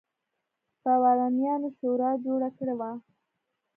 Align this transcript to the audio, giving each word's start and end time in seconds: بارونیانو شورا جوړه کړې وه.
بارونیانو 1.01 1.69
شورا 1.77 2.11
جوړه 2.25 2.49
کړې 2.57 2.73
وه. 2.79 2.91